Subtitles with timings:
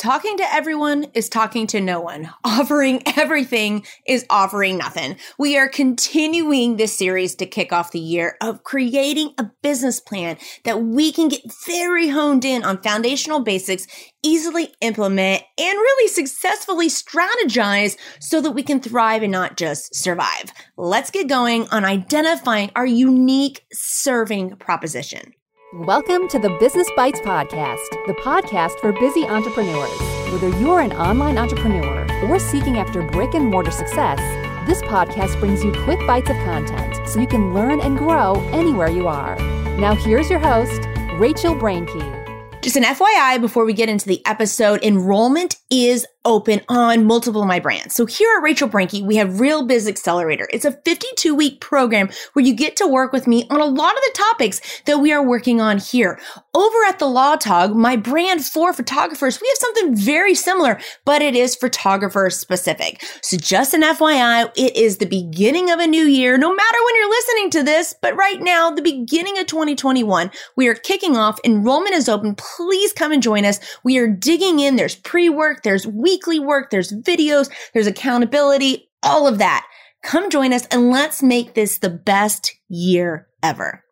[0.00, 2.30] Talking to everyone is talking to no one.
[2.44, 5.18] Offering everything is offering nothing.
[5.38, 10.38] We are continuing this series to kick off the year of creating a business plan
[10.64, 13.86] that we can get very honed in on foundational basics,
[14.22, 20.50] easily implement, and really successfully strategize so that we can thrive and not just survive.
[20.78, 25.34] Let's get going on identifying our unique serving proposition.
[25.72, 29.96] Welcome to the Business Bites Podcast, the podcast for busy entrepreneurs.
[30.32, 34.18] Whether you're an online entrepreneur or seeking after brick and mortar success,
[34.66, 38.88] this podcast brings you quick bites of content so you can learn and grow anywhere
[38.88, 39.36] you are.
[39.78, 40.80] Now, here's your host,
[41.20, 42.20] Rachel Brinke.
[42.62, 47.48] Just an FYI before we get into the episode, enrollment is open on multiple of
[47.48, 47.94] my brands.
[47.94, 50.48] So here at Rachel Brinke, we have Real Biz Accelerator.
[50.52, 53.94] It's a 52 week program where you get to work with me on a lot
[53.94, 56.20] of the topics that we are working on here.
[56.52, 61.22] Over at the Law Tog, my brand for photographers, we have something very similar, but
[61.22, 63.02] it is photographer specific.
[63.22, 66.96] So just an FYI, it is the beginning of a new year, no matter when
[66.96, 71.38] you're listening to this, but right now, the beginning of 2021, we are kicking off.
[71.44, 72.34] Enrollment is open.
[72.34, 73.58] Please come and join us.
[73.82, 74.76] We are digging in.
[74.76, 75.62] There's pre-work.
[75.62, 79.64] There's weekly work, there's videos, there's accountability, all of that.
[80.02, 83.84] Come join us and let's make this the best year ever.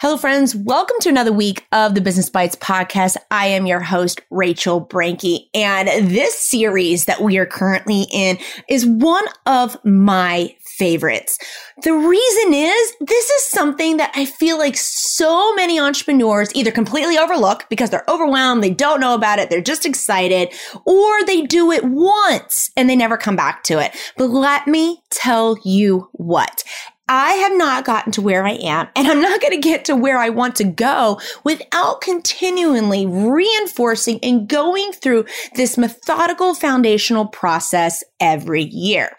[0.00, 0.54] Hello, friends.
[0.54, 3.16] Welcome to another week of the Business Bites podcast.
[3.32, 5.48] I am your host, Rachel Brinke.
[5.54, 11.36] And this series that we are currently in is one of my favorites.
[11.82, 17.18] The reason is this is something that I feel like so many entrepreneurs either completely
[17.18, 20.54] overlook because they're overwhelmed, they don't know about it, they're just excited,
[20.86, 23.96] or they do it once and they never come back to it.
[24.16, 26.62] But let me tell you what.
[27.08, 29.96] I have not gotten to where I am and I'm not going to get to
[29.96, 38.04] where I want to go without continually reinforcing and going through this methodical foundational process
[38.20, 39.16] every year.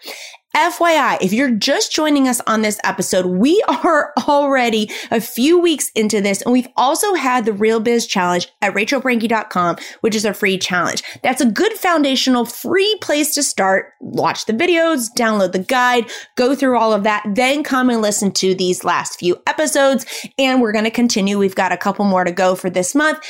[0.54, 5.90] FYI, if you're just joining us on this episode, we are already a few weeks
[5.94, 10.34] into this and we've also had the Real Biz Challenge at rachelbrinke.com, which is a
[10.34, 11.02] free challenge.
[11.22, 13.92] That's a good foundational free place to start.
[14.00, 18.32] Watch the videos, download the guide, go through all of that, then come and listen
[18.32, 20.04] to these last few episodes.
[20.38, 21.38] And we're going to continue.
[21.38, 23.20] We've got a couple more to go for this month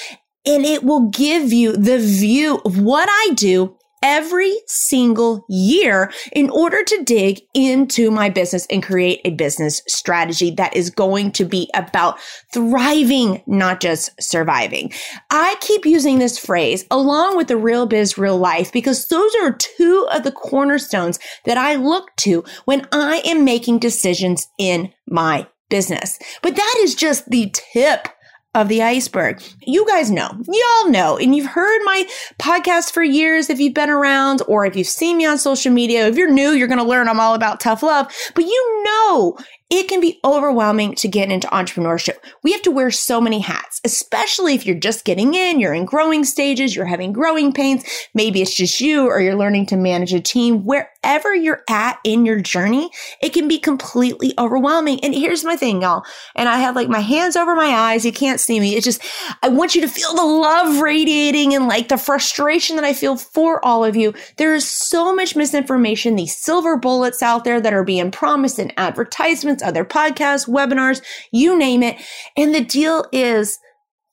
[0.47, 6.49] and it will give you the view of what I do every single year in
[6.51, 11.45] order to dig into my business and create a business strategy that is going to
[11.45, 12.19] be about
[12.53, 14.93] thriving, not just surviving.
[15.31, 19.53] I keep using this phrase along with the real biz, real life, because those are
[19.53, 25.47] two of the cornerstones that I look to when I am making decisions in my
[25.69, 26.19] business.
[26.43, 28.09] But that is just the tip
[28.55, 29.43] of the iceberg.
[29.63, 32.07] You guys know, y'all know, and you've heard my
[32.39, 36.07] podcast for years if you've been around or if you've seen me on social media.
[36.07, 39.37] If you're new, you're going to learn I'm all about tough love, but you know
[39.71, 42.17] it can be overwhelming to get into entrepreneurship.
[42.43, 45.85] We have to wear so many hats, especially if you're just getting in, you're in
[45.85, 47.85] growing stages, you're having growing pains.
[48.13, 50.65] Maybe it's just you or you're learning to manage a team.
[50.65, 52.91] Wherever you're at in your journey,
[53.23, 54.99] it can be completely overwhelming.
[55.05, 56.03] And here's my thing, y'all.
[56.35, 58.05] And I have like my hands over my eyes.
[58.05, 58.75] You can't see me.
[58.75, 59.01] It's just,
[59.41, 63.17] I want you to feel the love radiating and like the frustration that I feel
[63.17, 64.15] for all of you.
[64.37, 68.73] There is so much misinformation, these silver bullets out there that are being promised in
[68.77, 71.97] advertisements other podcasts, webinars, you name it.
[72.37, 73.59] And the deal is,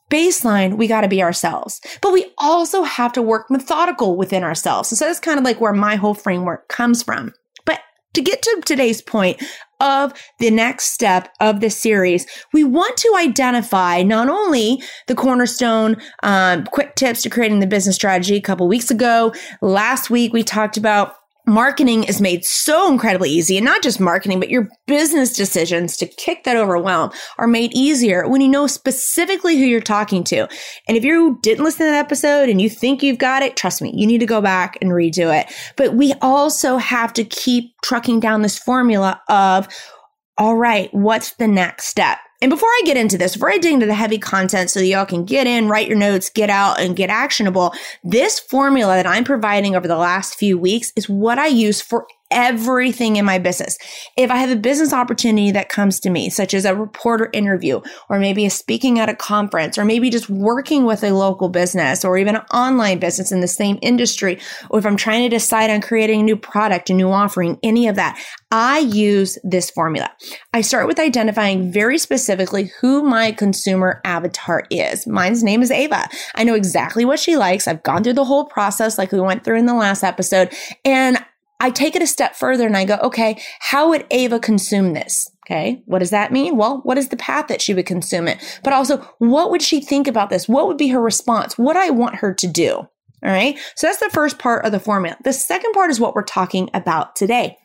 [0.09, 1.81] baseline, we got to be ourselves.
[2.02, 4.91] But we also have to work methodical within ourselves.
[4.91, 7.34] And so that's kind of like where my whole framework comes from.
[7.66, 7.81] But
[8.13, 9.44] to get to today's point
[9.80, 15.97] of the next step of this series, we want to identify not only the cornerstone
[16.24, 19.34] um, quick tips to creating the business strategy a couple weeks ago.
[19.62, 21.16] Last week, we talked about
[21.47, 26.06] marketing is made so incredibly easy and not just marketing, but your business decisions to
[26.06, 30.47] kick that overwhelm are made easier when you know specifically who you're talking to.
[30.88, 33.81] And if you didn't listen to that episode and you think you've got it, trust
[33.81, 35.52] me, you need to go back and redo it.
[35.78, 39.67] But we also have to keep trucking down this formula of,
[40.38, 42.20] all right, what's the next step?
[42.41, 44.85] And before I get into this, before I dig into the heavy content so that
[44.85, 47.73] y'all can get in, write your notes, get out, and get actionable,
[48.03, 52.05] this formula that I'm providing over the last few weeks is what I use for
[52.32, 53.78] everything in my business.
[54.18, 57.82] If I have a business opportunity that comes to me, such as a reporter interview,
[58.09, 62.03] or maybe a speaking at a conference, or maybe just working with a local business,
[62.03, 64.40] or even an online business in the same industry,
[64.70, 67.88] or if I'm trying to decide on creating a new product, a new offering, any
[67.88, 68.22] of that,
[68.52, 70.12] I use this formula.
[70.53, 75.06] I start with identifying very specifically who my consumer avatar is.
[75.06, 76.08] Mine's name is Ava.
[76.35, 77.68] I know exactly what she likes.
[77.68, 80.53] I've gone through the whole process like we went through in the last episode.
[80.85, 81.18] And
[81.59, 85.29] I take it a step further and I go, okay, how would Ava consume this?
[85.45, 85.81] Okay.
[85.85, 86.57] What does that mean?
[86.57, 88.59] Well, what is the path that she would consume it?
[88.63, 90.47] But also, what would she think about this?
[90.49, 91.57] What would be her response?
[91.57, 92.87] What I want her to do?
[93.23, 93.57] All right.
[93.75, 95.17] So that's the first part of the formula.
[95.23, 97.57] The second part is what we're talking about today.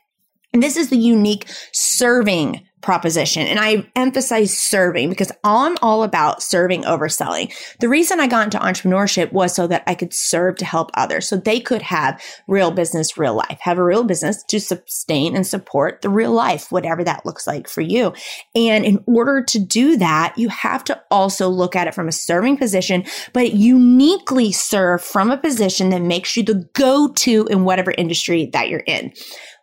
[0.52, 3.46] And this is the unique serving proposition.
[3.46, 7.50] And I emphasize serving because I'm all about serving over selling.
[7.78, 11.28] The reason I got into entrepreneurship was so that I could serve to help others.
[11.28, 15.46] So they could have real business, real life, have a real business to sustain and
[15.46, 18.12] support the real life, whatever that looks like for you.
[18.54, 22.12] And in order to do that, you have to also look at it from a
[22.12, 27.94] serving position, but uniquely serve from a position that makes you the go-to in whatever
[27.96, 29.12] industry that you're in.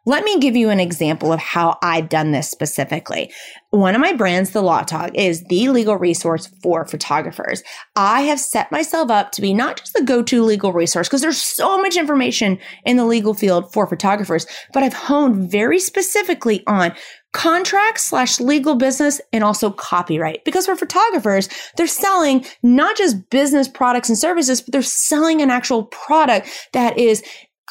[0.10, 3.32] Let me give you an example of how I've done this specifically.
[3.70, 7.62] One of my brands, The Law Tog, is the legal resource for photographers.
[7.96, 11.38] I have set myself up to be not just the go-to legal resource because there's
[11.38, 16.96] so much information in the legal field for photographers, but I've honed very specifically on
[17.32, 20.44] contracts slash legal business and also copyright.
[20.44, 21.48] Because for photographers,
[21.78, 26.98] they're selling not just business products and services, but they're selling an actual product that
[26.98, 27.24] is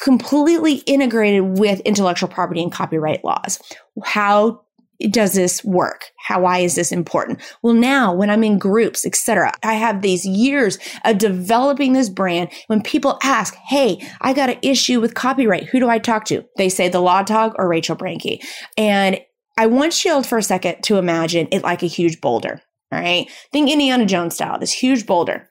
[0.03, 3.59] completely integrated with intellectual property and copyright laws.
[4.03, 4.61] How
[5.09, 6.11] does this work?
[6.17, 7.39] How, why is this important?
[7.61, 12.49] Well, now when I'm in groups, etc., I have these years of developing this brand.
[12.67, 15.69] When people ask, Hey, I got an issue with copyright.
[15.69, 16.43] Who do I talk to?
[16.57, 18.43] They say the Law Tog or Rachel Brinke.
[18.77, 19.21] And
[19.57, 22.61] I want you for a second to imagine it like a huge boulder.
[22.91, 23.29] All right.
[23.51, 25.48] Think Indiana Jones style, this huge boulder.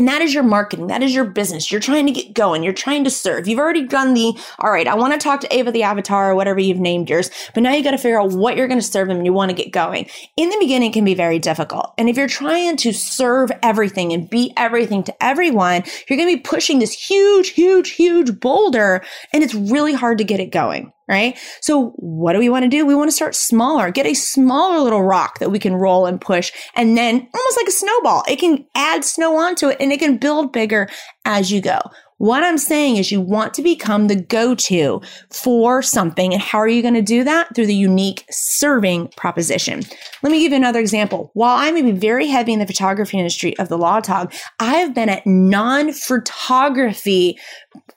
[0.00, 0.86] And that is your marketing.
[0.86, 1.70] That is your business.
[1.70, 2.62] You're trying to get going.
[2.62, 3.46] You're trying to serve.
[3.46, 6.34] You've already done the, all right, I want to talk to Ava the avatar or
[6.34, 8.86] whatever you've named yours, but now you got to figure out what you're going to
[8.86, 10.08] serve them and you want to get going.
[10.38, 11.92] In the beginning, can be very difficult.
[11.98, 16.36] And if you're trying to serve everything and be everything to everyone, you're going to
[16.36, 19.04] be pushing this huge, huge, huge boulder
[19.34, 21.36] and it's really hard to get it going right?
[21.60, 22.86] So what do we want to do?
[22.86, 26.20] We want to start smaller, get a smaller little rock that we can roll and
[26.20, 26.52] push.
[26.76, 30.16] And then almost like a snowball, it can add snow onto it and it can
[30.16, 30.88] build bigger
[31.24, 31.80] as you go.
[32.20, 35.00] What I'm saying is you want to become the go-to
[35.30, 36.34] for something.
[36.34, 37.54] And how are you going to do that?
[37.54, 39.80] Through the unique serving proposition.
[40.22, 41.30] Let me give you another example.
[41.32, 44.74] While I may be very heavy in the photography industry of the Law Tog, I
[44.74, 47.38] have been at non-photography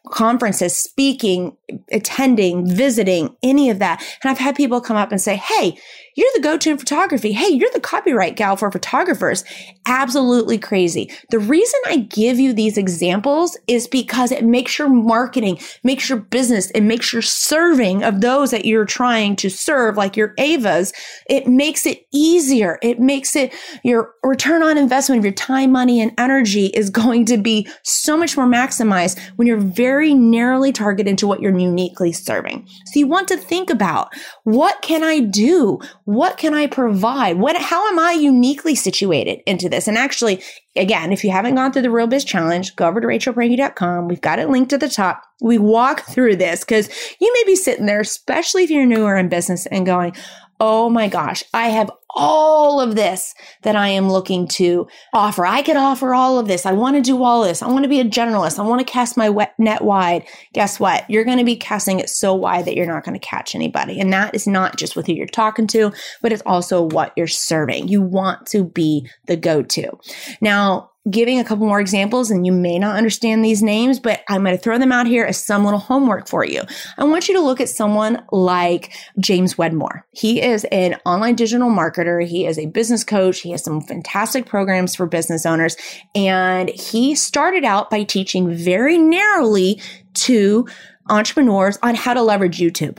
[0.07, 1.57] conferences, speaking,
[1.91, 4.01] attending, visiting, any of that.
[4.23, 5.77] And I've had people come up and say, Hey,
[6.15, 7.31] you're the go-to in photography.
[7.31, 9.43] Hey, you're the copyright gal for photographers.
[9.85, 11.11] Absolutely crazy.
[11.29, 16.19] The reason I give you these examples is because it makes your marketing, makes your
[16.19, 20.93] business, it makes your serving of those that you're trying to serve, like your Avas,
[21.29, 22.79] it makes it easier.
[22.81, 27.25] It makes it your return on investment of your time, money, and energy is going
[27.25, 32.11] to be so much more maximized when you're very narrowly targeted to what you're uniquely
[32.11, 32.67] serving.
[32.85, 34.13] So you want to think about
[34.43, 35.79] what can I do?
[36.05, 37.37] What can I provide?
[37.37, 39.87] What, how am I uniquely situated into this?
[39.87, 40.43] And actually,
[40.75, 44.09] again, if you haven't gone through the Real Biz Challenge, go over to rachelbrinke.com.
[44.09, 45.23] We've got it linked at the top.
[45.41, 46.89] We walk through this because
[47.21, 50.13] you may be sitting there, especially if you're newer in business and going,
[50.59, 53.33] oh my gosh, I have all of this
[53.63, 55.45] that I am looking to offer.
[55.45, 56.65] I could offer all of this.
[56.65, 57.61] I want to do all this.
[57.61, 58.59] I want to be a generalist.
[58.59, 60.25] I want to cast my net wide.
[60.53, 61.09] Guess what?
[61.09, 63.99] You're going to be casting it so wide that you're not going to catch anybody.
[63.99, 65.91] And that is not just with who you're talking to,
[66.21, 67.87] but it's also what you're serving.
[67.87, 69.97] You want to be the go to.
[70.39, 74.43] Now, giving a couple more examples and you may not understand these names, but I'm
[74.43, 76.61] going to throw them out here as some little homework for you.
[76.97, 80.05] I want you to look at someone like James Wedmore.
[80.11, 82.25] He is an online digital marketer.
[82.25, 83.41] He is a business coach.
[83.41, 85.75] He has some fantastic programs for business owners.
[86.15, 89.81] And he started out by teaching very narrowly
[90.13, 90.67] to
[91.09, 92.97] entrepreneurs on how to leverage YouTube.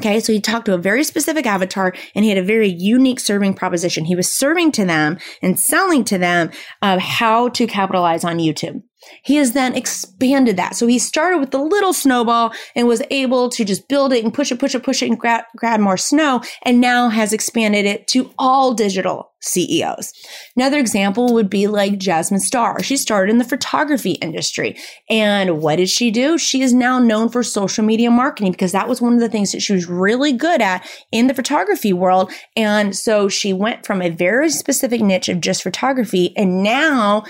[0.00, 3.18] Okay, so he talked to a very specific avatar and he had a very unique
[3.18, 4.04] serving proposition.
[4.04, 6.50] He was serving to them and selling to them
[6.82, 8.82] of how to capitalize on YouTube.
[9.22, 10.74] He has then expanded that.
[10.74, 14.34] So he started with the little snowball and was able to just build it and
[14.34, 17.84] push it, push it, push it and grab, grab more snow and now has expanded
[17.84, 20.12] it to all digital CEOs.
[20.56, 22.82] Another example would be like Jasmine Star.
[22.82, 24.76] She started in the photography industry.
[25.08, 26.38] And what did she do?
[26.38, 29.52] She is now known for social media marketing because that was one of the things
[29.52, 32.32] that she was really good at in the photography world.
[32.56, 37.24] And so she went from a very specific niche of just photography and now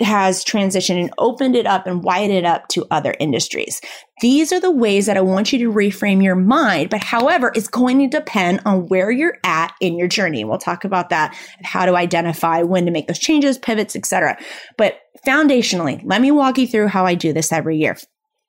[0.00, 3.80] has transitioned and opened it up and widened it up to other industries.
[4.20, 6.90] These are the ways that I want you to reframe your mind.
[6.90, 10.44] But however, it's going to depend on where you're at in your journey.
[10.44, 14.38] We'll talk about that and how to identify when to make those changes, pivots, etc.
[14.76, 17.96] But foundationally, let me walk you through how I do this every year.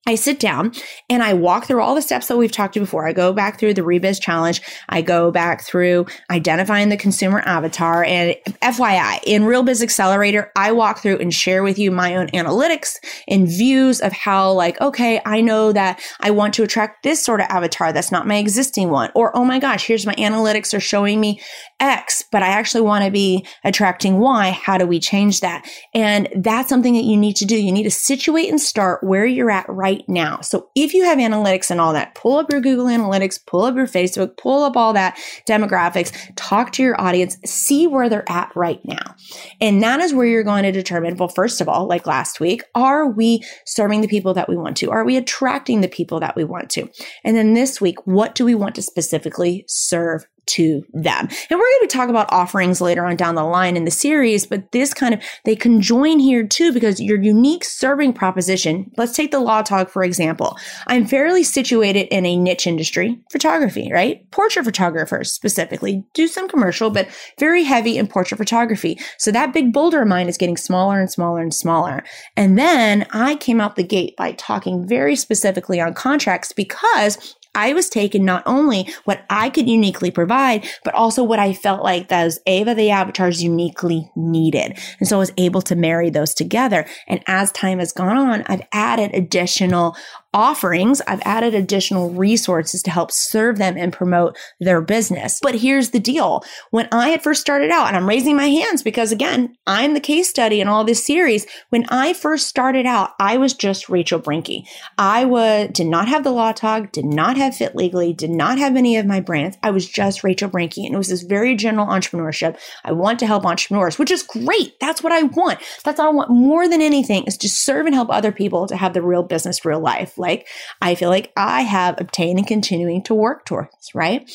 [0.07, 0.73] I sit down
[1.09, 3.07] and I walk through all the steps that we've talked to before.
[3.07, 4.59] I go back through the Rebiz challenge.
[4.89, 10.71] I go back through identifying the consumer avatar and FYI in Real Biz Accelerator, I
[10.71, 12.95] walk through and share with you my own analytics
[13.27, 17.39] and views of how like, okay, I know that I want to attract this sort
[17.39, 17.93] of avatar.
[17.93, 19.11] That's not my existing one.
[19.13, 21.41] Or, oh my gosh, here's my analytics are showing me
[21.79, 24.51] X, but I actually want to be attracting Y.
[24.51, 25.67] How do we change that?
[25.93, 27.55] And that's something that you need to do.
[27.55, 30.39] You need to situate and start where you're at right right now.
[30.41, 33.75] So if you have analytics and all that, pull up your Google Analytics, pull up
[33.75, 35.17] your Facebook, pull up all that
[35.47, 39.15] demographics, talk to your audience, see where they're at right now.
[39.59, 42.63] And that is where you're going to determine, well, first of all, like last week,
[42.73, 44.91] are we serving the people that we want to?
[44.91, 46.89] Are we attracting the people that we want to?
[47.23, 51.27] And then this week, what do we want to specifically serve to them.
[51.49, 54.45] And we're going to talk about offerings later on down the line in the series,
[54.45, 59.15] but this kind of, they can join here too because your unique serving proposition, let's
[59.15, 60.57] take the Law Tog for example.
[60.87, 64.29] I'm fairly situated in a niche industry, photography, right?
[64.31, 67.07] Portrait photographers specifically do some commercial, but
[67.39, 68.99] very heavy in portrait photography.
[69.17, 72.03] So that big boulder of mine is getting smaller and smaller and smaller.
[72.35, 77.73] And then I came out the gate by talking very specifically on contracts because I
[77.73, 82.07] was taking not only what I could uniquely provide, but also what I felt like
[82.07, 84.77] those Ava the avatars uniquely needed.
[84.99, 86.85] And so I was able to marry those together.
[87.07, 89.95] And as time has gone on, I've added additional
[90.33, 95.39] offerings, I've added additional resources to help serve them and promote their business.
[95.41, 96.43] But here's the deal.
[96.69, 99.99] When I had first started out, and I'm raising my hands because again, I'm the
[99.99, 101.45] case study in all this series.
[101.69, 104.65] When I first started out, I was just Rachel Brinke.
[104.97, 108.57] I was, did not have the Law Tog, did not have Fit Legally, did not
[108.57, 109.57] have any of my brands.
[109.63, 110.85] I was just Rachel Brinke.
[110.85, 112.57] And it was this very general entrepreneurship.
[112.85, 114.79] I want to help entrepreneurs, which is great.
[114.79, 115.59] That's what I want.
[115.83, 118.77] That's all I want more than anything is to serve and help other people to
[118.77, 120.47] have the real business, real life like
[120.81, 124.29] I feel like I have obtained and continuing to work towards, right?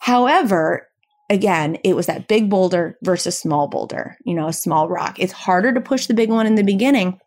[0.00, 0.88] However,
[1.28, 5.18] again, it was that big boulder versus small boulder, you know, a small rock.
[5.18, 7.18] It's harder to push the big one in the beginning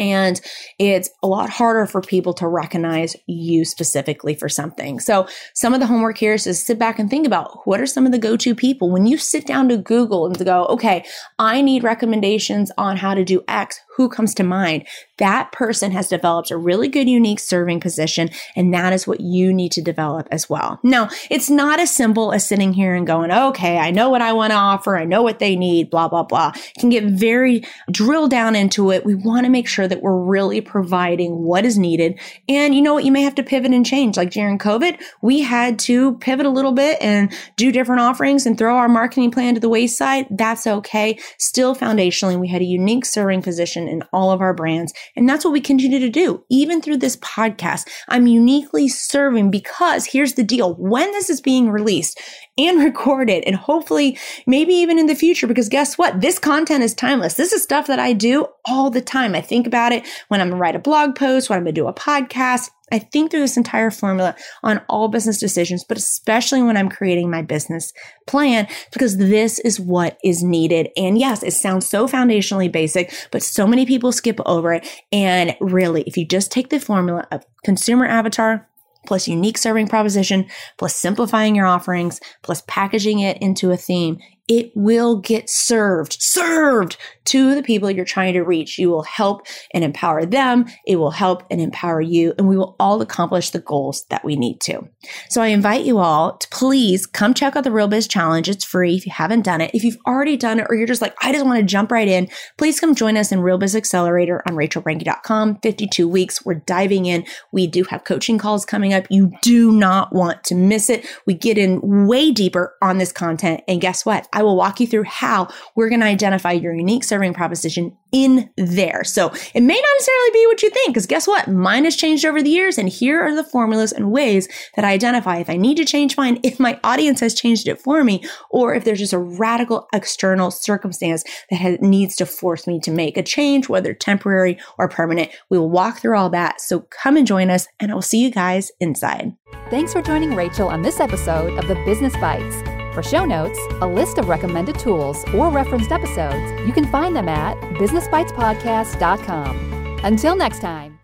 [0.00, 0.40] and
[0.78, 4.98] it's a lot harder for people to recognize you specifically for something.
[4.98, 7.86] So some of the homework here is to sit back and think about what are
[7.86, 11.04] some of the go-to people when you sit down to Google and to go, okay,
[11.38, 13.78] I need recommendations on how to do X.
[14.00, 14.86] Who comes to mind?
[15.18, 18.30] That person has developed a really good, unique serving position.
[18.56, 20.80] And that is what you need to develop as well.
[20.82, 24.32] Now, it's not as simple as sitting here and going, okay, I know what I
[24.32, 24.96] want to offer.
[24.96, 26.52] I know what they need, blah, blah, blah.
[26.54, 29.04] It can get very drill down into it.
[29.04, 32.18] We want to make sure that we're really providing what is needed.
[32.48, 33.04] And you know what?
[33.04, 34.16] You may have to pivot and change.
[34.16, 38.56] Like during COVID, we had to pivot a little bit and do different offerings and
[38.56, 40.24] throw our marketing plan to the wayside.
[40.30, 41.18] That's okay.
[41.36, 44.92] Still foundationally, we had a unique serving position in all of our brands.
[45.16, 46.44] And that's what we continue to do.
[46.48, 50.74] Even through this podcast, I'm uniquely serving because here's the deal.
[50.76, 52.20] When this is being released
[52.66, 53.44] and record it.
[53.46, 56.20] and hopefully maybe even in the future, because guess what?
[56.20, 57.34] This content is timeless.
[57.34, 59.34] This is stuff that I do all the time.
[59.34, 61.74] I think about it when I'm going to write a blog post, when I'm going
[61.74, 62.70] to do a podcast.
[62.92, 67.30] I think through this entire formula on all business decisions, but especially when I'm creating
[67.30, 67.92] my business
[68.26, 70.88] plan, because this is what is needed.
[70.96, 74.88] And yes, it sounds so foundationally basic, but so many people skip over it.
[75.12, 78.68] And really, if you just take the formula of consumer avatar,
[79.06, 84.18] plus unique serving proposition, plus simplifying your offerings, plus packaging it into a theme,
[84.50, 88.80] it will get served, served to the people you're trying to reach.
[88.80, 90.66] You will help and empower them.
[90.84, 94.34] It will help and empower you, and we will all accomplish the goals that we
[94.34, 94.88] need to.
[95.28, 98.48] So I invite you all to please come check out the Real Biz Challenge.
[98.48, 99.70] It's free if you haven't done it.
[99.72, 102.08] If you've already done it, or you're just like, I just want to jump right
[102.08, 102.28] in,
[102.58, 105.60] please come join us in Real Biz Accelerator on rachelbrinke.com.
[105.62, 106.44] 52 weeks.
[106.44, 107.24] We're diving in.
[107.52, 109.06] We do have coaching calls coming up.
[109.10, 111.06] You do not want to miss it.
[111.24, 113.62] We get in way deeper on this content.
[113.68, 114.26] And guess what?
[114.40, 118.48] I will walk you through how we're going to identify your unique serving proposition in
[118.56, 119.04] there.
[119.04, 121.46] So it may not necessarily be what you think, because guess what?
[121.46, 122.78] Mine has changed over the years.
[122.78, 126.16] And here are the formulas and ways that I identify if I need to change
[126.16, 129.86] mine, if my audience has changed it for me, or if there's just a radical
[129.92, 134.88] external circumstance that has, needs to force me to make a change, whether temporary or
[134.88, 135.30] permanent.
[135.50, 136.62] We will walk through all that.
[136.62, 139.36] So come and join us, and I will see you guys inside.
[139.68, 142.79] Thanks for joining Rachel on this episode of the Business Bites.
[143.00, 147.30] For show notes, a list of recommended tools, or referenced episodes, you can find them
[147.30, 150.00] at businessbitespodcast.com.
[150.04, 150.99] Until next time.